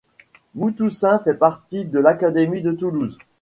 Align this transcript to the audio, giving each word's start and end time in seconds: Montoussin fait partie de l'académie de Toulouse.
Montoussin 0.55 1.19
fait 1.19 1.35
partie 1.35 1.85
de 1.85 1.99
l'académie 1.99 2.63
de 2.63 2.71
Toulouse. 2.71 3.19